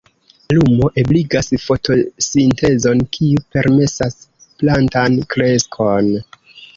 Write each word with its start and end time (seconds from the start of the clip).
Lumo 0.57 0.85
ebligas 1.01 1.49
fotosintezon, 1.65 3.03
kiu 3.17 3.43
permesas 3.57 4.17
plantan 4.63 5.19
kreskon. 5.35 6.11